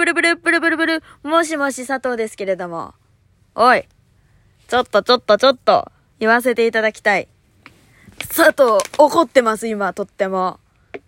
[0.00, 2.94] ブルブルブルブルブル、もしもし佐藤ですけれども。
[3.54, 3.84] おい。
[4.66, 7.28] ちょっとちょっとちょっと、言わせていただきたい。
[8.34, 10.58] 佐藤、怒ってます、今、とっても。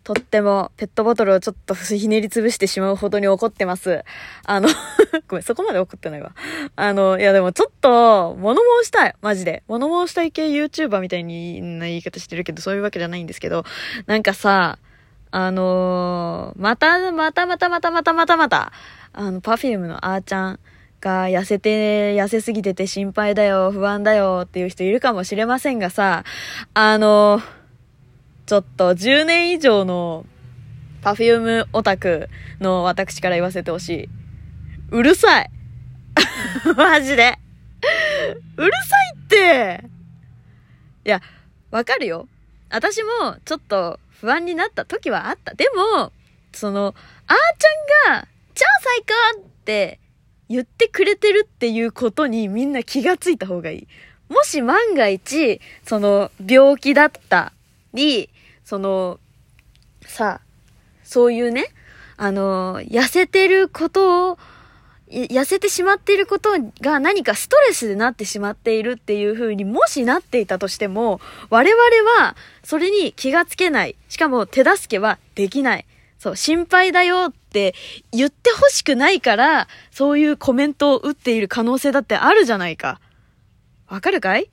[0.05, 4.05] とっても、ペットボトルをちょっとひねりつぶしてしまうほどに怒ってます。
[4.45, 4.69] あの、
[5.27, 6.33] ごめん、そこまで怒ってないわ。
[6.77, 9.15] あの、いやでもちょっと、物申したい。
[9.23, 9.63] マジで。
[9.69, 11.31] 物申したい系 YouTuber みたいな
[11.87, 13.65] 言い方してるけど、そういうわけじゃないんですけど、
[14.05, 14.79] なんかさ、
[15.33, 18.73] あのーまた、またまたまたまたまたまた、
[19.13, 20.61] あの、パフュームのあーちゃん
[21.01, 26.25] が痩せて、痩せすぎてて心配だよ、不安だよっていう人いるかもしれませんがさ、
[26.75, 27.63] あのー
[28.45, 30.27] ちょっと10年以上の
[31.01, 32.29] パフュームオタク
[32.61, 34.09] の私から言わせてほしい。
[34.91, 35.51] うるさい
[36.77, 37.39] マジで
[38.57, 39.85] うるさいって
[41.07, 41.23] いや、
[41.71, 42.29] わかるよ。
[42.69, 45.53] 私もちょっと不安になった時はあった。
[45.55, 46.13] でも、
[46.53, 46.95] その、
[47.27, 47.37] あー
[48.07, 49.01] ちゃんが、超最
[49.35, 49.99] 高って
[50.49, 53.89] 言ってくれてるっていうことにみんな気がついた方がいい。
[54.29, 57.53] もし万が一、その、病気だった
[57.95, 58.31] り、
[58.65, 59.19] その、
[60.07, 60.41] さ、
[61.03, 61.67] そういうね、
[62.17, 64.39] あの、痩せてることを、
[65.13, 71.83] 痩せてしまっていることが何かストレスでなってしまっているっていう風にもしなっていたとしても、我々
[72.21, 73.97] はそれに気がつけない。
[74.09, 75.87] しかも手助けはできない。
[76.19, 77.75] そう、心配だよって
[78.13, 83.01] 言ってほしくないから、そういうコメントを打っている可能性だってあるじゃないか。
[83.89, 84.49] わかるかい？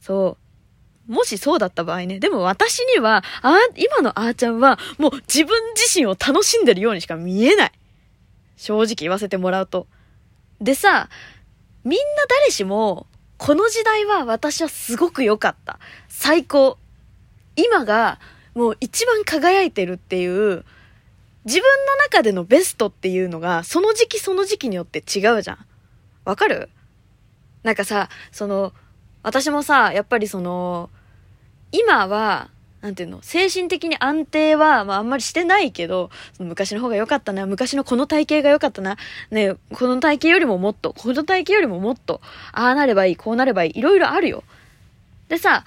[0.00, 0.38] そ
[1.08, 1.12] う。
[1.12, 2.18] もしそうだった場合ね。
[2.20, 7.72] でも私には、あ、今のあーちゃんは、もう自分自身を楽しんでるようにしか見えない。
[8.56, 9.86] 正直言わせてもらうと。
[10.60, 11.08] でさ、
[11.84, 13.06] みんな誰しも、
[13.36, 15.78] この時代は私はすごく良かった。
[16.08, 16.78] 最高。
[17.54, 18.18] 今が、
[18.54, 20.64] もう一番輝いてるっていう、
[21.44, 25.66] 自分の中でのベストっていうのが、その時期その時期によって違うじゃん。
[26.24, 26.68] わかる？
[27.62, 28.72] なんかさ、その、
[29.22, 30.90] 私もさ、やっぱりその、
[31.70, 32.50] 今は、
[32.88, 38.96] なんていうの、精神的に安定は、まああんまりしてないけど、その昔の方が良かったな、昔のこの体型が良かったな、
[39.30, 42.22] ね、この体型よりももっと、この体型よりももっと、
[42.52, 44.42] ああなればいい、こうなればいい、いろいろあるよ。
[45.28, 45.64] でさ、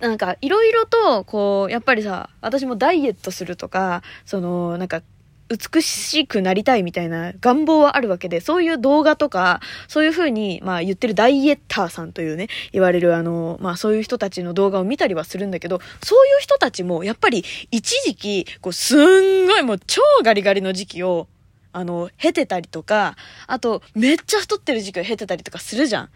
[0.00, 5.02] なんか、いろいろと、こう、やっぱりさ、私もダイエットするとか、その、なんか、
[5.48, 21.28] 美しくなりたいみたいな願望はあるわけで、そういう動画とか、そういう風に、まあ言ってるダイエッターさんというね、言われるあの、まあそういう人たちの動画を見たりはするんだけど、そういう人たちも、やっぱり一時期、こう、すんごいもう超ガリガリの時期を、
[21.72, 26.10] あの、経てたりとか、あと、めっちゃ太ってる時期を経てたりとかするじゃん。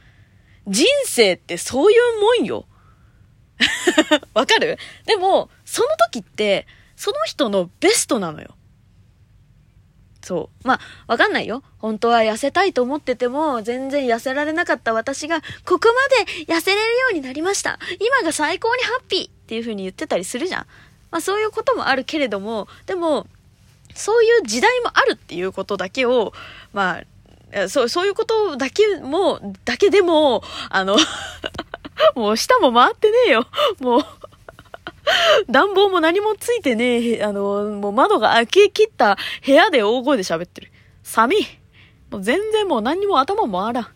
[0.67, 2.67] 人生ってそういうもんよ。
[4.35, 4.79] わかる？
[5.07, 8.57] でも、その時って、その人のベストなのよ。
[10.23, 10.69] そう。
[10.69, 11.63] まあ、わかんないよ。
[11.79, 17.79] 本当は痩せたいと思ってても、全然痩せられなかった私が、ここまで痩せれるようになりました。
[17.99, 20.67] 今が最高にハッピーっていう風に言ってたりするじゃん。
[21.11, 23.27] まあ、そういうこともあるけれども、でも、
[23.95, 26.33] そういう時代もあるっていうことだけを、
[26.73, 27.01] ま
[27.53, 30.97] あ、そう、そういうことだけも、だけでも、あの、
[32.15, 33.47] もう下も回ってねえよ。
[33.81, 34.05] もう、
[35.51, 40.71] 暖房も何もついてねえ、あの、もう窓が開け切った部屋で大声で喋ってる。
[41.03, 41.47] 寒い。
[42.11, 43.87] もう全然もう何にも頭も回らん。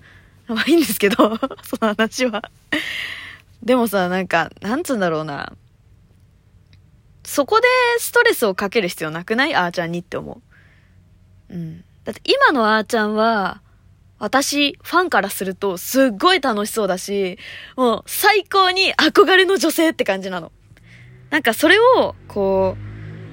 [0.47, 1.17] まあいいんですけど、
[1.63, 2.51] その話は。
[3.63, 5.53] でもさ、なんか、なんつうんだろうな。
[7.25, 7.67] そこで
[7.99, 9.55] ストレスをかける必要なくない？
[9.55, 10.41] あーちゃんにって思
[11.51, 11.55] う。
[11.55, 11.85] うん。
[12.05, 13.63] だって今のあーちゃんは、
[14.19, 17.39] 私、ファンからすると、すっごい楽しそうだし、
[17.77, 20.53] もう、最高に憧れの女性って感じなの。
[21.31, 22.77] なんか、それを、こ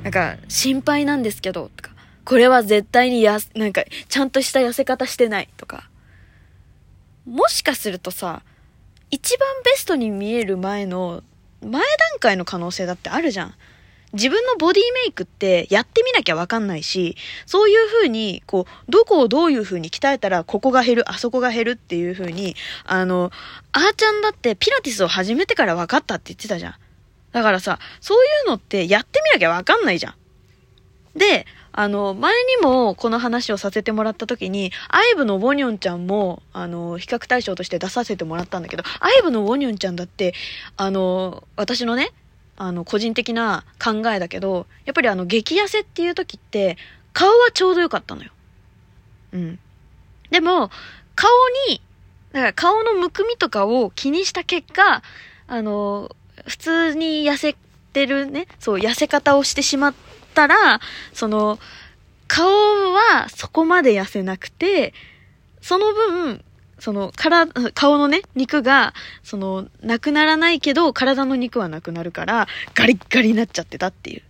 [0.02, 1.92] う、なんか、心配なんですけど、とか、
[2.26, 5.90] これは絶対にや、なんか、ちゃんとした痩せ方してない、とか。
[7.26, 8.42] もしかするとさ、
[9.12, 11.24] 一番ベストに見える前の、
[11.62, 11.82] 前段
[12.20, 13.54] 階の可能性だってあるじゃん。
[14.14, 17.16] 自分のボディメイクってやってみなきゃわかんないし、
[17.46, 22.56] そういう風に、こう、どこをどういう風に鍛えたらここが減る、あそこが減るっていう風に、
[22.86, 23.32] あの、
[23.72, 26.76] あーちゃんだってピラティスを始めてから分かったって言ってたじゃん。
[27.32, 30.16] だからさ、そういうのってやってみなきゃわかんないじゃん。
[31.18, 40.34] で、あの、前にもこの話をさせてもらった時に、アイブのウォニョンちゃんも、あの、比較対象として出させてもらったんだけど、アイブのウォニョンちゃんだって、
[40.76, 42.12] あの、私のね、
[42.58, 46.78] あの、個人的な考えだけど、やっぱりあの、激痩せっていう時って、
[47.14, 48.32] 顔はちょうどよかったのよ。
[49.34, 49.60] うん。
[50.30, 50.70] でも、
[51.16, 51.30] 顔
[51.70, 51.82] に、
[52.34, 55.02] だから顔のむくみとかを気にした結果、
[55.48, 56.16] あの、
[56.48, 57.56] 普通に痩せ
[57.94, 59.94] てるね、そう、痩せ方をしてしまっ
[60.34, 60.80] たら、
[61.14, 61.60] その、
[62.28, 62.48] 顔
[62.94, 64.94] はそこまで痩せなくて、
[65.62, 66.44] その分、
[66.80, 68.94] その、から、顔のね、肉が、
[69.24, 74.22] その、なくならないけど、体の肉はなくなるから、ガリッガリになっちゃってたっていう。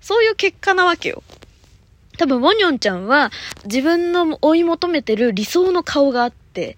[0.00, 1.22] そういう結果なわけよ。
[2.18, 3.30] 多分、ウォニョンちゃんは、
[3.64, 6.76] 自分の追い求めてる理想の顔があって、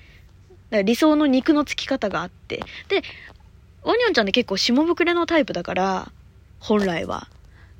[0.84, 3.02] 理想の肉のつき方があって、で、
[3.84, 6.12] ウォニョンちゃんって結構下膨れのタイプだから、
[6.58, 7.28] 本来は。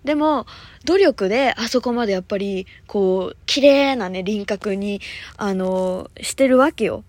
[0.05, 0.47] でも、
[0.85, 5.00] 努力であそこまでやっぱり、こう、綺麗なね、輪郭に、
[5.37, 7.05] あの、してるわけよ。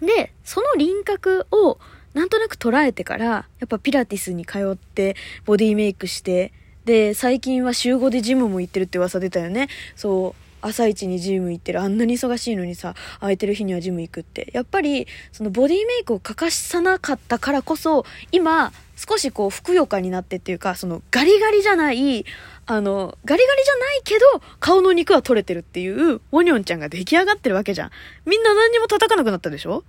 [0.00, 1.78] で、その輪郭を
[2.14, 6.52] なんとなく捉えてから、やっぱピラティスに通って、ボディメイクして、
[6.84, 9.68] で、最近は週5でジムも行ってるって噂出たよね。
[9.96, 10.43] そう。
[10.66, 11.80] 朝一にジム行ってる。
[11.80, 14.50] あんなに忙しいのにさ、空いてる日にはジム行くって。
[14.52, 22.24] やっぱり、そのボディメイクを欠かさなかったからこそ、今、少しこう、ふくよかになってっていうか、そのガリガリじゃない、
[22.66, 27.90] あの、ガリガリじゃないけど、顔の肉は取れてるっていう、ウォニョンちゃんが出来上がってるわけじゃん。
[28.24, 29.84] みんな何にも叩かなくなったでしょ？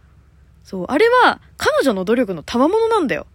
[0.63, 3.27] そう、あれは、彼女の努力の賜物なんだよ。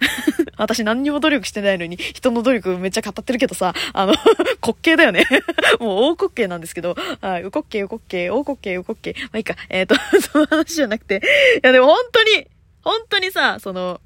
[0.56, 4.12] 私何にも努力してないのに、人の努力めっちゃ語ってるけどさ、あの
[4.62, 5.26] 滑稽だよね
[5.80, 9.56] もう大滑稽なんですけど、はい、うこっけうこっけ大滑稽うこっけまあいいか。
[9.68, 11.22] えっ、ー、と、その話じゃなくて、
[11.62, 12.46] いやでも本当に、
[12.82, 14.00] 本当にさ、その、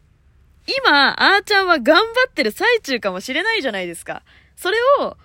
[0.85, 4.23] 今、あーちゃんは頑張ってる最中かもしれないじゃないですか。
[4.57, 5.17] それを、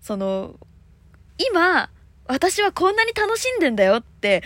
[0.00, 0.54] その、
[1.50, 1.90] 今、
[2.26, 4.42] 私はこんなに楽しんでんだよって、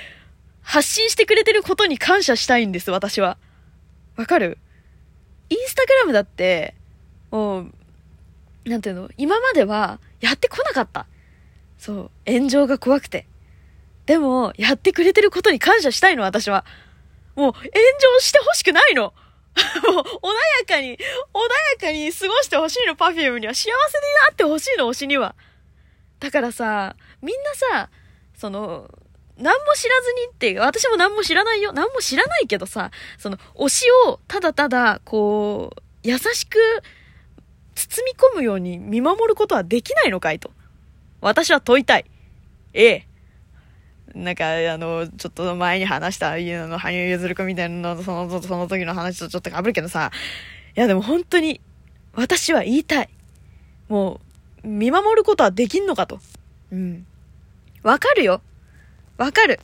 [0.62, 3.38] 発信してくれてることに感謝したいんです、私は。
[4.16, 4.58] わかる？
[5.50, 6.74] インスタグラムだって、
[7.30, 7.72] もう、
[8.64, 11.06] なんていうの、今まではやってこなかった。
[11.78, 13.26] そう、炎上が怖くて。
[14.06, 16.64] でも、やってくれてることに感謝したいの、私は。
[17.36, 19.12] もう、炎上してほしくないの。
[19.92, 20.06] もう、穏
[20.60, 20.98] やかに、穏や
[21.80, 23.54] かに過ごしてほしいの、パフュームには。
[23.54, 23.74] 幸せに
[24.26, 25.34] なってほしいの、推しには。
[26.18, 27.90] だからさ、みんなさ、
[28.36, 28.90] その、
[29.40, 31.72] 何も知らずにって、私も何も知らないよ。
[31.72, 36.58] 何も知らないけどさ、その、推しをただただ、こう、優しく
[37.74, 40.50] 包み込むように見守ることはできないのかいと。
[41.20, 42.04] 私は問いたい。
[42.74, 43.06] ええ。
[44.14, 50.10] なんか、あの、ちょっと前に話した、家の羽生結弦君みたいなの、その、その時の話とちょっと被るけどさ、
[50.76, 51.60] いやでも本当に、
[52.14, 53.08] 私は言いたい。
[53.88, 54.20] も
[54.64, 56.20] う、見守ることはできんのかと。
[56.72, 57.06] うん。
[57.82, 58.42] わかるよ。
[59.20, 59.60] わかる。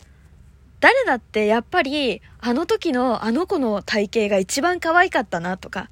[0.81, 5.89] 誰だってやっぱり、あの時のあの子の体型が一番可愛かったなとか、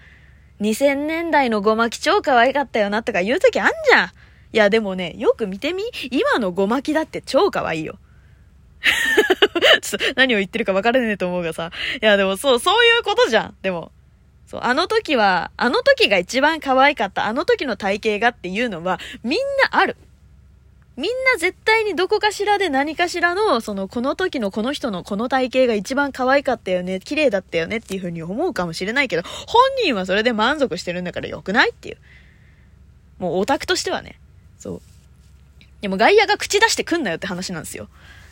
[0.60, 4.08] 2000年代のごまき超可愛かったよなとか言う時あんじゃん。
[4.08, 4.10] い
[4.52, 7.98] やでもね、よく見てみ今のごまきだって超可愛いよ。
[9.80, 11.70] ちょっと何を言ってるか分からねえと思うがさ。
[12.02, 13.56] いやでもそう、そういうことじゃん。
[13.62, 13.92] でも。
[14.44, 19.38] そう、あの時は、あの時が一番可愛かった、あの時の体型がっていうのは、みん
[19.72, 19.96] なある。
[20.96, 31.96] みんな絶対にどこかしらで何かしらの、その、この時のこの人のこの体型が一番可愛かったよね、綺麗だったよねっていう風に思うかもしれないけど、本人はそれで満足してるんだから良くないっていう。
[33.18, 34.20] もうオタクとしてはね。
[34.58, 34.82] そう。
[35.80, 37.88] でも外野が口出してくんなよって話なんですよ。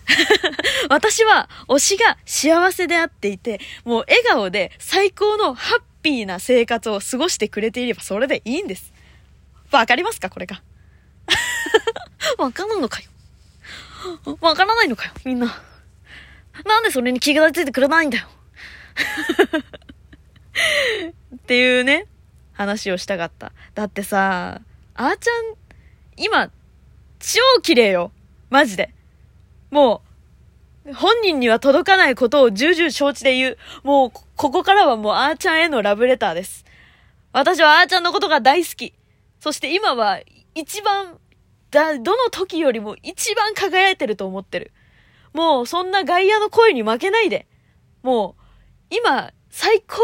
[0.88, 8.92] 私は推しが幸せであっていて、もう笑顔で最高のハッピーな生活を過ごしてくれていればそれでいいんです。
[9.70, 10.30] わかりますか？
[10.30, 10.62] これが。
[12.38, 13.08] わからんのかよ。
[14.40, 15.46] わからないのかよ、みんな。
[16.64, 18.26] なんでそれに気がついてくれないんだよ。
[21.36, 22.06] っていうね、
[22.52, 23.52] 話をしたかった。
[23.74, 24.60] だってさ、
[24.94, 25.34] あーちゃん、
[26.16, 26.50] 今、
[27.18, 28.12] 超綺麗よ。
[28.50, 28.92] マジで。
[29.70, 30.02] も
[30.86, 33.58] う、本人には届かないことを重々承知で言う。
[33.82, 36.64] もう、ここからはもうあーちゃんへのラブレターです。
[37.32, 38.92] 私はあーちゃんのことが大好き。
[39.40, 40.20] そして今は
[40.54, 41.18] 一番
[41.72, 44.72] だ、どの時よりも一番輝いてると思ってる。
[45.32, 47.48] もうそんな外野の声に負けないで。
[48.02, 49.96] もう、今、最高、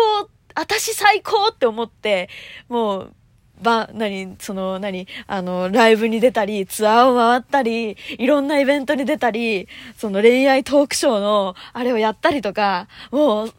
[0.54, 2.30] 私最高って思って、
[2.68, 3.14] もう、
[3.62, 13.54] ば、何、その、何、あの、ライブに出たり、ツアーを回ったり、いろんなイベントに出たり、その恋愛トークショーの、あれをやったりとか、もう、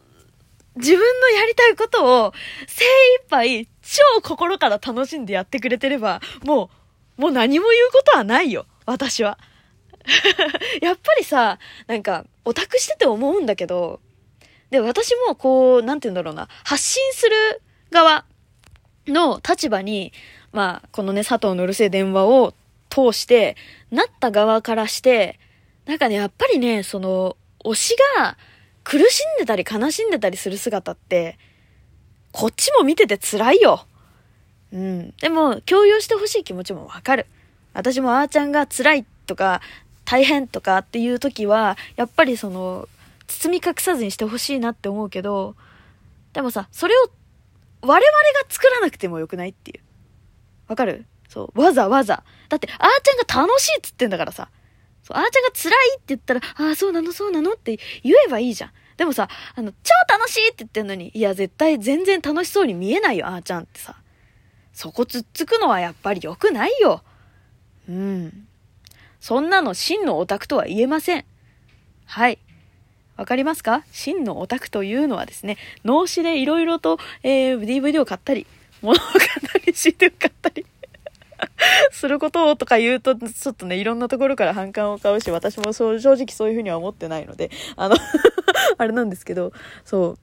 [0.76, 2.32] 自分のやりたいことを
[2.66, 2.84] 精
[3.26, 6.79] 一杯超心から楽しんでやってくれてれば、もう
[7.20, 8.64] もう何も言うことはないよ。
[8.86, 9.38] 私は。
[10.80, 14.00] やっぱりさ、なんか、オタクしてて思うんだけど、
[14.70, 17.60] で、私もこう、なんて言うんだろうな、発信する
[17.90, 18.24] 側
[19.06, 20.14] の立場に、
[20.52, 22.54] まあ、このね、佐藤のうるせえ電話を
[22.88, 23.56] 通して、
[23.90, 25.38] なった側からして、
[25.84, 27.36] なんかね、やっぱりね、その、
[27.66, 28.38] 推しが
[28.82, 31.38] 苦しんでたり悲しんでたりする姿って、
[32.32, 33.86] こっちも見てて辛いよ。
[34.72, 35.14] うん。
[35.20, 37.26] でも、共有してほしい気持ちもわかる。
[37.72, 39.60] 私もあーちゃんが辛いとか、
[40.04, 42.88] 大変とかっていう時は、やっぱりその、
[43.26, 45.54] 包み隠さずにしてほしいなって思うけど、
[46.32, 47.10] でもさ、それを
[47.82, 48.04] 我々が
[48.48, 49.80] 作らなくてもよくないっていう。
[50.68, 51.06] わかる？
[51.28, 52.24] そう、わざわざ。
[52.48, 54.48] だって、あーちゃんが楽しいっつってんだからさ。
[55.04, 58.70] そう、あーちゃんが辛いって言ったら、ああ、そうなの、そうなのって言えばいいじゃん。
[58.96, 63.96] でもさ、あの、超楽しいって言ってんのに、いや、絶対全然楽しそうに見えないよ、あーちゃんってさ。
[64.72, 67.02] そこつっつくのはやっぱり良くないよ。
[67.88, 68.46] うん。
[69.20, 71.24] そんなの真のオタクとは言えません。
[72.06, 72.38] はい。
[73.16, 73.84] わかりますか？
[73.92, 78.46] 真のオタクというのはですね、脳死でいろいろと、えー、DVD を買ったり、
[78.80, 79.20] 物を買っ
[79.52, 80.64] たり、CD を買ったり
[81.92, 87.96] することをとか言うと、ちょっとね、いろんなところから反感を買うし、私もそう正直そういうふうには思ってないので、あの
[88.78, 89.52] あれなんですけど、
[89.84, 90.16] そ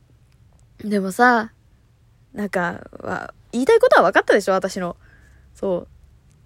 [0.83, 0.89] う。
[0.89, 1.51] でもさ、
[2.33, 4.97] なんか、言いたいことは分かったでしょ私の。
[5.53, 5.87] そ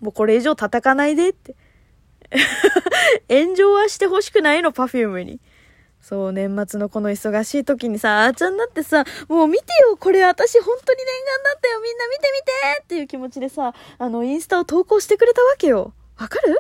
[0.02, 0.06] う。
[0.06, 1.56] もうこれ以上叩かないでって。
[3.30, 5.40] 炎上はしてほしくないの、パフュームに。
[6.02, 12.46] そう、年末のこの忙しい時にさ、あーちゃんだってさ、もう見てよ、これ私本当に念願だったよ、みんな見て見
[12.80, 15.94] てっていう気持ちでさ、あの、インスタを投稿してくれたわけよ。
[16.18, 16.60] わかる？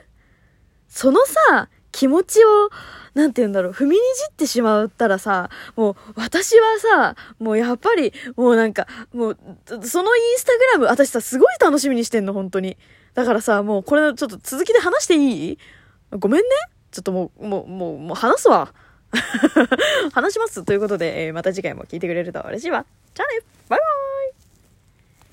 [0.87, 2.69] そのさ、気持ちを、
[3.13, 9.37] なんて言うんだろう、踏みにじってしまったらさ、もう、私はさ、もうやっぱり、もうなんか、もう、
[9.83, 12.77] そのインスタグラム、私さ、すごい楽しみにしてんの、本当に。
[13.13, 15.57] だからさ、もうこれちょっと続きで話していい？
[16.11, 16.47] ごめんね？
[16.91, 18.73] ちょっともう、もう、もう、もう話すわ。
[20.13, 22.85] 話しますということで、えー、また次回も聞いてくれると嬉しいわ。
[23.13, 24.00] じゃあねバイバイ